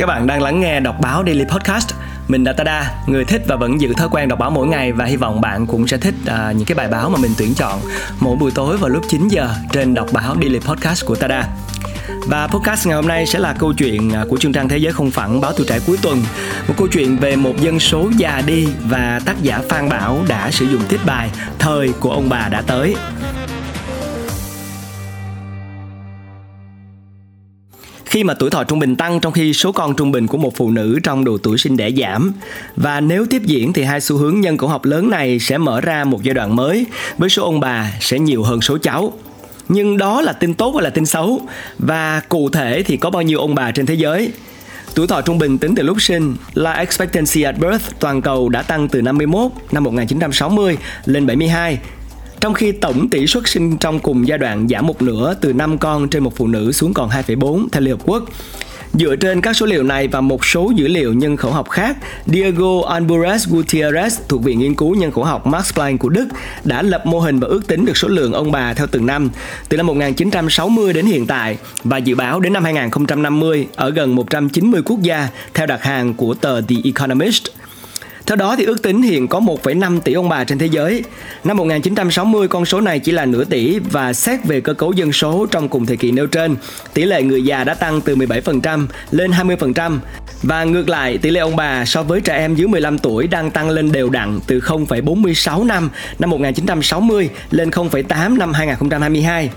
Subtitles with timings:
[0.00, 1.88] Các bạn đang lắng nghe đọc báo Daily Podcast.
[2.28, 5.04] Mình là Tada, người thích và vẫn giữ thói quen đọc báo mỗi ngày và
[5.04, 7.80] hy vọng bạn cũng sẽ thích uh, những cái bài báo mà mình tuyển chọn
[8.20, 11.48] mỗi buổi tối vào lúc 9 giờ trên đọc báo Daily Podcast của Tada.
[12.26, 14.92] Và podcast ngày hôm nay sẽ là câu chuyện à, của chương trang Thế giới
[14.92, 16.22] không phẳng báo tuổi trẻ cuối tuần.
[16.68, 20.50] Một câu chuyện về một dân số già đi và tác giả Phan Bảo đã
[20.50, 22.94] sử dụng tiết bài Thời của ông bà đã tới.
[28.10, 30.56] Khi mà tuổi thọ trung bình tăng trong khi số con trung bình của một
[30.56, 32.32] phụ nữ trong độ tuổi sinh đẻ giảm.
[32.76, 35.80] Và nếu tiếp diễn thì hai xu hướng nhân khẩu học lớn này sẽ mở
[35.80, 36.86] ra một giai đoạn mới
[37.18, 39.12] với số ông bà sẽ nhiều hơn số cháu.
[39.68, 41.40] Nhưng đó là tin tốt hay là tin xấu?
[41.78, 44.32] Và cụ thể thì có bao nhiêu ông bà trên thế giới?
[44.94, 48.62] Tuổi thọ trung bình tính từ lúc sinh, life expectancy at birth toàn cầu đã
[48.62, 51.78] tăng từ 51 năm 1960 lên 72
[52.40, 55.78] trong khi tổng tỷ suất sinh trong cùng giai đoạn giảm một nửa từ 5
[55.78, 58.24] con trên một phụ nữ xuống còn 2,4 theo Liên Hợp Quốc.
[58.92, 61.96] Dựa trên các số liệu này và một số dữ liệu nhân khẩu học khác,
[62.26, 66.28] Diego Alvarez Gutierrez thuộc Viện Nghiên cứu Nhân khẩu học Max Planck của Đức
[66.64, 69.30] đã lập mô hình và ước tính được số lượng ông bà theo từng năm
[69.68, 74.82] từ năm 1960 đến hiện tại và dự báo đến năm 2050 ở gần 190
[74.84, 77.59] quốc gia theo đặt hàng của tờ The Economist.
[78.30, 81.04] Theo đó thì ước tính hiện có 1,5 tỷ ông bà trên thế giới.
[81.44, 85.12] Năm 1960 con số này chỉ là nửa tỷ và xét về cơ cấu dân
[85.12, 86.56] số trong cùng thời kỳ nêu trên,
[86.94, 89.98] tỷ lệ người già đã tăng từ 17% lên 20%.
[90.42, 93.50] Và ngược lại, tỷ lệ ông bà so với trẻ em dưới 15 tuổi đang
[93.50, 99.50] tăng lên đều đặn từ 0,46 năm năm 1960 lên 0,8 năm 2022.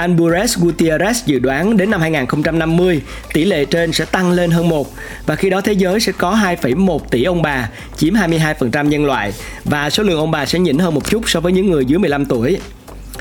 [0.00, 3.00] Albures Gutierrez dự đoán đến năm 2050,
[3.32, 4.92] tỷ lệ trên sẽ tăng lên hơn 1
[5.26, 9.32] và khi đó thế giới sẽ có 2,1 tỷ ông bà, chiếm 22% nhân loại
[9.64, 11.98] và số lượng ông bà sẽ nhỉnh hơn một chút so với những người dưới
[11.98, 12.58] 15 tuổi.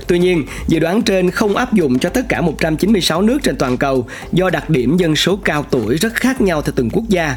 [0.07, 3.77] Tuy nhiên, dự đoán trên không áp dụng cho tất cả 196 nước trên toàn
[3.77, 7.35] cầu do đặc điểm dân số cao tuổi rất khác nhau theo từng quốc gia.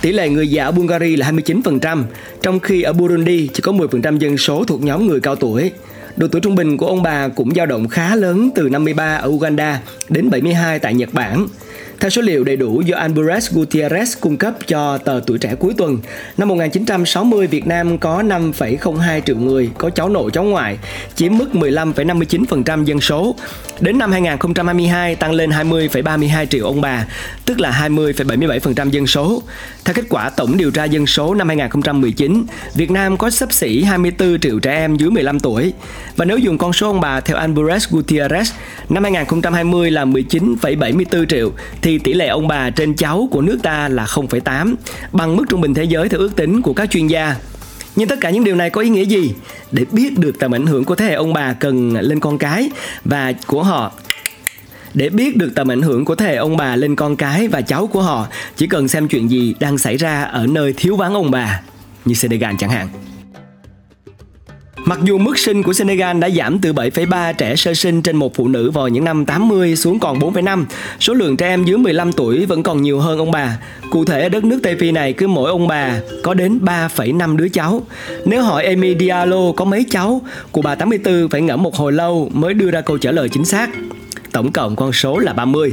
[0.00, 2.02] Tỷ lệ người già ở Bulgaria là 29%,
[2.42, 5.72] trong khi ở Burundi chỉ có 10% dân số thuộc nhóm người cao tuổi.
[6.16, 9.28] Độ tuổi trung bình của ông bà cũng dao động khá lớn từ 53 ở
[9.28, 11.46] Uganda đến 72 tại Nhật Bản.
[12.02, 15.74] Theo số liệu đầy đủ do Alvarez Gutierrez cung cấp cho tờ Tuổi Trẻ cuối
[15.76, 15.98] tuần,
[16.36, 20.78] năm 1960 Việt Nam có 5,02 triệu người có cháu nội cháu ngoại,
[21.14, 23.36] chiếm mức 15,59% dân số.
[23.80, 27.06] Đến năm 2022 tăng lên 20,32 triệu ông bà,
[27.44, 29.42] tức là 20,77% dân số.
[29.84, 33.82] Theo kết quả tổng điều tra dân số năm 2019, Việt Nam có sấp xỉ
[33.82, 35.72] 24 triệu trẻ em dưới 15 tuổi.
[36.16, 38.52] Và nếu dùng con số ông bà theo Alvarez Gutierrez,
[38.88, 41.52] năm 2020 là 19,74 triệu
[41.82, 44.74] thì tỷ lệ ông bà trên cháu của nước ta là 0,8,
[45.12, 47.36] bằng mức trung bình thế giới theo ước tính của các chuyên gia.
[47.96, 49.34] Nhưng tất cả những điều này có ý nghĩa gì?
[49.72, 52.70] Để biết được tầm ảnh hưởng của thế hệ ông bà cần lên con cái
[53.04, 53.92] và của họ
[54.94, 57.60] để biết được tầm ảnh hưởng của thế hệ ông bà lên con cái và
[57.60, 58.26] cháu của họ
[58.56, 61.60] chỉ cần xem chuyện gì đang xảy ra ở nơi thiếu vắng ông bà
[62.04, 62.88] như Senegal chẳng hạn.
[64.92, 68.34] Mặc dù mức sinh của Senegal đã giảm từ 7,3 trẻ sơ sinh trên một
[68.34, 70.64] phụ nữ vào những năm 80 xuống còn 4,5,
[71.00, 73.58] số lượng trẻ em dưới 15 tuổi vẫn còn nhiều hơn ông bà.
[73.90, 77.36] Cụ thể ở đất nước Tây Phi này cứ mỗi ông bà có đến 3,5
[77.36, 77.82] đứa cháu.
[78.24, 80.20] Nếu hỏi Amy Diallo có mấy cháu,
[80.52, 83.44] cụ bà 84 phải ngẫm một hồi lâu mới đưa ra câu trả lời chính
[83.44, 83.70] xác.
[84.32, 85.72] Tổng cộng con số là 30.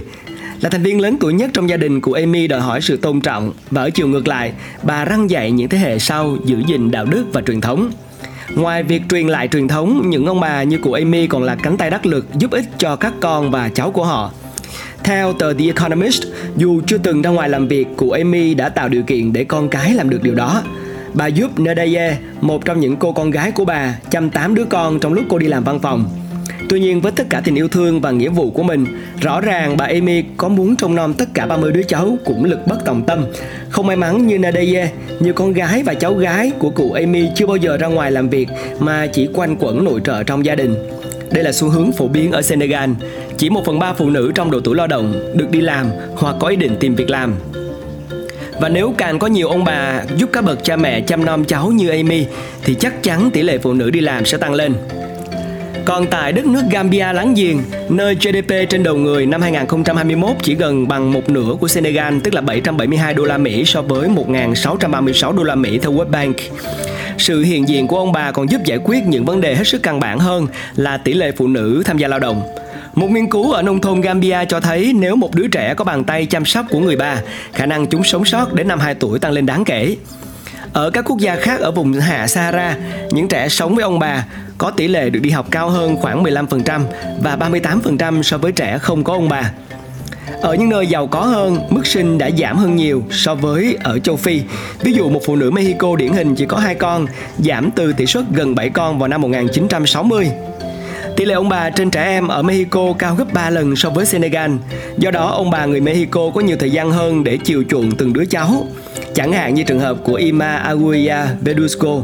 [0.62, 3.22] Là thành viên lớn tuổi nhất trong gia đình, của Amy đòi hỏi sự tôn
[3.22, 4.54] trọng và ở chiều ngược lại,
[4.84, 7.92] bà răng dạy những thế hệ sau giữ gìn đạo đức và truyền thống.
[8.56, 11.78] Ngoài việc truyền lại truyền thống, những ông bà như cụ Amy còn là cánh
[11.78, 14.32] tay đắc lực giúp ích cho các con và cháu của họ.
[15.04, 16.24] Theo tờ The Economist,
[16.58, 19.70] dù chưa từng ra ngoài làm việc, cụ Amy đã tạo điều kiện để con
[19.70, 20.64] cái làm được điều đó.
[21.14, 25.00] Bà giúp Nadaye, một trong những cô con gái của bà, chăm 8 đứa con
[25.00, 26.10] trong lúc cô đi làm văn phòng.
[26.70, 28.86] Tuy nhiên với tất cả tình yêu thương và nghĩa vụ của mình,
[29.22, 32.60] rõ ràng bà Amy có muốn trông nom tất cả 30 đứa cháu cũng lực
[32.68, 33.26] bất tòng tâm.
[33.70, 37.46] Không may mắn như Nadeye, nhiều con gái và cháu gái của cụ Amy chưa
[37.46, 40.76] bao giờ ra ngoài làm việc mà chỉ quanh quẩn nội trợ trong gia đình.
[41.32, 42.90] Đây là xu hướng phổ biến ở Senegal.
[43.38, 45.86] Chỉ một phần ba phụ nữ trong độ tuổi lao động được đi làm
[46.16, 47.36] hoặc có ý định tìm việc làm.
[48.62, 51.68] Và nếu càng có nhiều ông bà giúp các bậc cha mẹ chăm nom cháu
[51.68, 52.26] như Amy
[52.64, 54.74] thì chắc chắn tỷ lệ phụ nữ đi làm sẽ tăng lên.
[55.90, 57.58] Còn tại đất nước Gambia láng giềng,
[57.90, 62.34] nơi GDP trên đầu người năm 2021 chỉ gần bằng một nửa của Senegal, tức
[62.34, 66.36] là 772 đô la Mỹ so với 1.636 đô la Mỹ theo World Bank.
[67.18, 69.84] Sự hiện diện của ông bà còn giúp giải quyết những vấn đề hết sức
[69.84, 72.42] căn bản hơn là tỷ lệ phụ nữ tham gia lao động.
[72.96, 76.04] Một nghiên cứu ở nông thôn Gambia cho thấy nếu một đứa trẻ có bàn
[76.04, 77.22] tay chăm sóc của người bà,
[77.54, 79.96] khả năng chúng sống sót đến năm 2 tuổi tăng lên đáng kể.
[80.74, 82.78] Ở các quốc gia khác ở vùng hạ Sahara,
[83.12, 84.26] những trẻ sống với ông bà
[84.60, 86.82] có tỷ lệ được đi học cao hơn khoảng 15%
[87.22, 89.52] và 38% so với trẻ không có ông bà.
[90.42, 94.00] Ở những nơi giàu có hơn, mức sinh đã giảm hơn nhiều so với ở
[94.00, 94.42] châu Phi.
[94.82, 97.06] Ví dụ một phụ nữ Mexico điển hình chỉ có hai con,
[97.38, 100.32] giảm từ tỷ suất gần 7 con vào năm 1960.
[101.18, 104.06] Tỷ lệ ông bà trên trẻ em ở Mexico cao gấp 3 lần so với
[104.06, 104.52] Senegal.
[104.98, 108.14] Do đó, ông bà người Mexico có nhiều thời gian hơn để chiều chuộng từng
[108.14, 108.68] đứa cháu.
[109.16, 112.02] Chẳng hạn như trường hợp của Ima Aguilla Vedusco,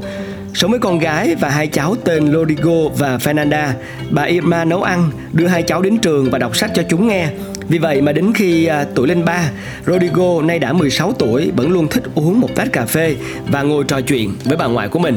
[0.56, 3.68] sống với con gái và hai cháu tên Rodrigo và Fernanda.
[4.10, 7.28] Bà Irma nấu ăn, đưa hai cháu đến trường và đọc sách cho chúng nghe.
[7.70, 9.52] Vì vậy mà đến khi à, tuổi lên ba,
[9.86, 13.16] Rodrigo nay đã 16 tuổi vẫn luôn thích uống một tách cà phê
[13.48, 15.16] và ngồi trò chuyện với bà ngoại của mình.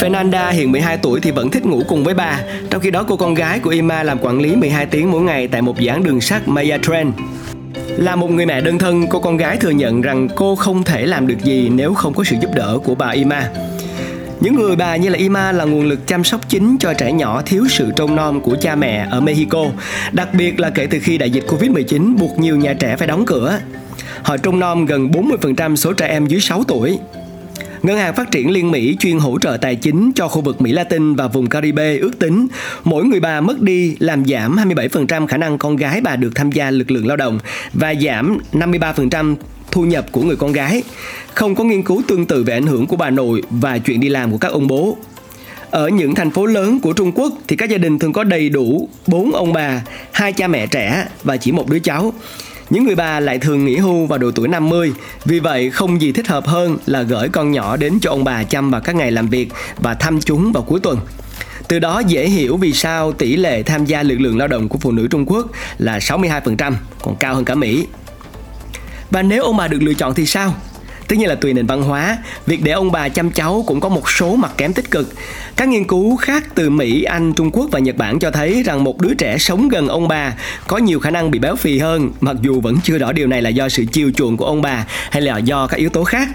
[0.00, 2.40] Fernanda hiện 12 tuổi thì vẫn thích ngủ cùng với bà,
[2.70, 5.48] trong khi đó cô con gái của Ima làm quản lý 12 tiếng mỗi ngày
[5.48, 7.12] tại một dự án đường sắt Maya Train.
[7.96, 11.06] Là một người mẹ đơn thân, cô con gái thừa nhận rằng cô không thể
[11.06, 13.48] làm được gì nếu không có sự giúp đỡ của bà Ima.
[14.40, 17.42] Những người bà như là Ima là nguồn lực chăm sóc chính cho trẻ nhỏ
[17.46, 19.64] thiếu sự trông nom của cha mẹ ở Mexico,
[20.12, 23.26] đặc biệt là kể từ khi đại dịch Covid-19 buộc nhiều nhà trẻ phải đóng
[23.26, 23.58] cửa.
[24.22, 26.98] Họ trông nom gần 40% số trẻ em dưới 6 tuổi.
[27.82, 30.72] Ngân hàng Phát triển Liên Mỹ chuyên hỗ trợ tài chính cho khu vực Mỹ
[30.72, 32.46] Latin và vùng Caribe ước tính
[32.84, 36.52] mỗi người bà mất đi làm giảm 27% khả năng con gái bà được tham
[36.52, 37.38] gia lực lượng lao động
[37.72, 39.36] và giảm 53%
[39.70, 40.82] thu nhập của người con gái.
[41.34, 44.08] Không có nghiên cứu tương tự về ảnh hưởng của bà nội và chuyện đi
[44.08, 44.96] làm của các ông bố.
[45.70, 48.48] Ở những thành phố lớn của Trung Quốc thì các gia đình thường có đầy
[48.48, 49.82] đủ bốn ông bà,
[50.12, 52.12] hai cha mẹ trẻ và chỉ một đứa cháu.
[52.70, 54.92] Những người bà lại thường nghỉ hưu vào độ tuổi 50,
[55.24, 58.44] vì vậy không gì thích hợp hơn là gửi con nhỏ đến cho ông bà
[58.44, 60.98] chăm vào các ngày làm việc và thăm chúng vào cuối tuần.
[61.68, 64.78] Từ đó dễ hiểu vì sao tỷ lệ tham gia lực lượng lao động của
[64.78, 65.46] phụ nữ Trung Quốc
[65.78, 66.72] là 62%,
[67.02, 67.86] còn cao hơn cả Mỹ.
[69.10, 70.54] Và nếu ông bà được lựa chọn thì sao?
[71.08, 73.88] Tất nhiên là tùy nền văn hóa, việc để ông bà chăm cháu cũng có
[73.88, 75.14] một số mặt kém tích cực.
[75.56, 78.84] Các nghiên cứu khác từ Mỹ, Anh, Trung Quốc và Nhật Bản cho thấy rằng
[78.84, 80.34] một đứa trẻ sống gần ông bà
[80.66, 83.42] có nhiều khả năng bị béo phì hơn, mặc dù vẫn chưa rõ điều này
[83.42, 86.28] là do sự chiều chuộng của ông bà hay là do các yếu tố khác.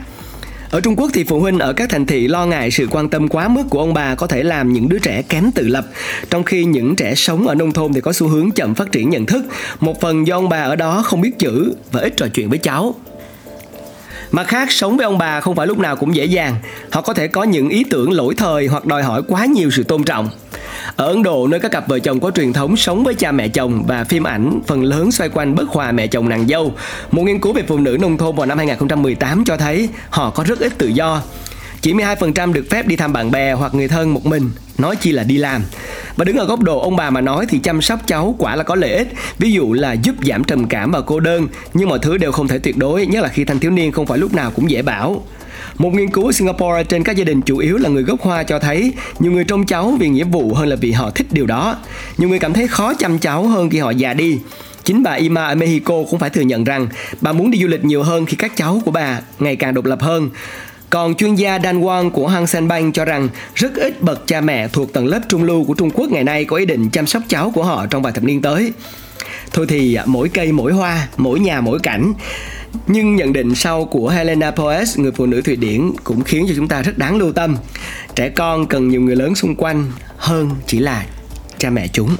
[0.74, 3.28] Ở Trung Quốc thì phụ huynh ở các thành thị lo ngại sự quan tâm
[3.28, 5.86] quá mức của ông bà có thể làm những đứa trẻ kém tự lập,
[6.30, 9.10] trong khi những trẻ sống ở nông thôn thì có xu hướng chậm phát triển
[9.10, 9.46] nhận thức,
[9.80, 12.58] một phần do ông bà ở đó không biết chữ và ít trò chuyện với
[12.58, 12.96] cháu.
[14.31, 16.56] Mặt khác, sống với ông bà không phải lúc nào cũng dễ dàng.
[16.92, 19.84] Họ có thể có những ý tưởng lỗi thời hoặc đòi hỏi quá nhiều sự
[19.84, 20.30] tôn trọng.
[20.96, 23.48] Ở Ấn Độ, nơi các cặp vợ chồng có truyền thống sống với cha mẹ
[23.48, 26.74] chồng và phim ảnh phần lớn xoay quanh bất hòa mẹ chồng nàng dâu,
[27.12, 30.44] một nghiên cứu về phụ nữ nông thôn vào năm 2018 cho thấy họ có
[30.44, 31.22] rất ít tự do.
[31.81, 35.12] Chỉ 12% được phép đi thăm bạn bè hoặc người thân một mình, nói chi
[35.12, 35.64] là đi làm.
[36.16, 38.64] Và đứng ở góc độ ông bà mà nói thì chăm sóc cháu quả là
[38.64, 42.00] có lợi ích, ví dụ là giúp giảm trầm cảm và cô đơn, nhưng mọi
[42.00, 44.34] thứ đều không thể tuyệt đối, nhất là khi thanh thiếu niên không phải lúc
[44.34, 45.24] nào cũng dễ bảo.
[45.78, 48.44] Một nghiên cứu ở Singapore trên các gia đình chủ yếu là người gốc Hoa
[48.44, 51.46] cho thấy nhiều người trông cháu vì nghĩa vụ hơn là vì họ thích điều
[51.46, 51.78] đó.
[52.18, 54.40] Nhiều người cảm thấy khó chăm cháu hơn khi họ già đi.
[54.84, 56.88] Chính bà Ima ở Mexico cũng phải thừa nhận rằng
[57.22, 59.86] bà muốn đi du lịch nhiều hơn khi các cháu của bà ngày càng độc
[59.86, 60.30] lập hơn.
[60.90, 64.42] Còn chuyên gia Dan Wang của Hang Sen Bank cho rằng rất ít bậc cha
[64.42, 67.08] mẹ thuộc tầng lớp trung lưu của Trung Quốc ngày nay có ý định chăm
[67.08, 68.74] sóc cháu của họ trong vài thập niên tới.
[69.52, 72.14] Thôi thì mỗi cây mỗi hoa, mỗi nhà mỗi cảnh.
[72.88, 76.54] Nhưng nhận định sau của Helena Poes, người phụ nữ Thụy Điển cũng khiến cho
[76.56, 77.58] chúng ta rất đáng lưu tâm.
[78.16, 81.06] Trẻ con cần nhiều người lớn xung quanh hơn chỉ là
[81.58, 82.16] cha mẹ chúng.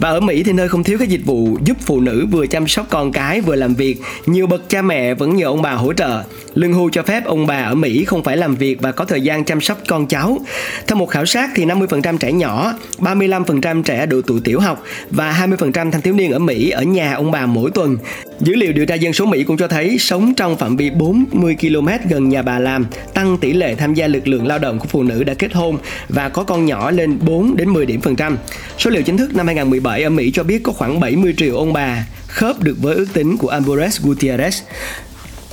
[0.00, 2.68] Và ở Mỹ thì nơi không thiếu các dịch vụ giúp phụ nữ vừa chăm
[2.68, 5.92] sóc con cái vừa làm việc, nhiều bậc cha mẹ vẫn nhờ ông bà hỗ
[5.92, 6.22] trợ.
[6.54, 9.20] Lương hưu cho phép ông bà ở Mỹ không phải làm việc và có thời
[9.20, 10.38] gian chăm sóc con cháu.
[10.86, 15.46] Theo một khảo sát thì 50% trẻ nhỏ, 35% trẻ độ tuổi tiểu học và
[15.46, 17.96] 20% thanh thiếu niên ở Mỹ ở nhà ông bà mỗi tuần.
[18.40, 21.56] Dữ liệu điều tra dân số Mỹ cũng cho thấy sống trong phạm vi 40
[21.60, 24.86] km gần nhà bà làm tăng tỷ lệ tham gia lực lượng lao động của
[24.88, 28.16] phụ nữ đã kết hôn và có con nhỏ lên 4 đến 10 điểm phần
[28.16, 28.36] trăm.
[28.78, 31.72] Số liệu chính thức năm 2017 ở Mỹ cho biết có khoảng 70 triệu ông
[31.72, 34.62] bà khớp được với ước tính của Ambores Gutierrez.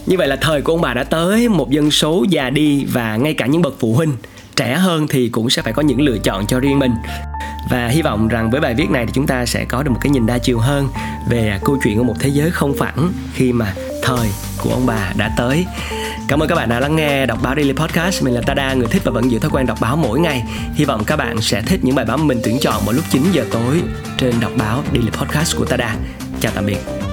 [0.06, 3.18] Như vậy là thời của ông bà đã tới, một dân số già đi và
[3.18, 4.14] ngay cả những bậc phụ huynh
[4.56, 6.92] trẻ hơn thì cũng sẽ phải có những lựa chọn cho riêng mình
[7.70, 10.00] và hy vọng rằng với bài viết này thì chúng ta sẽ có được một
[10.02, 10.88] cái nhìn đa chiều hơn
[11.30, 13.74] về câu chuyện của một thế giới không phẳng khi mà
[14.08, 15.66] thời của ông bà đã tới
[16.28, 18.24] Cảm ơn các bạn đã lắng nghe đọc báo Daily Podcast.
[18.24, 20.44] Mình là Tada, người thích và vẫn giữ thói quen đọc báo mỗi ngày.
[20.74, 23.24] Hy vọng các bạn sẽ thích những bài báo mình tuyển chọn vào lúc 9
[23.32, 23.82] giờ tối
[24.18, 25.96] trên đọc báo Daily Podcast của Tada.
[26.40, 27.07] Chào tạm biệt.